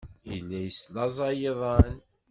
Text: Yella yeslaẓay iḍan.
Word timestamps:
Yella 0.31 0.57
yeslaẓay 0.61 1.39
iḍan. 1.51 1.95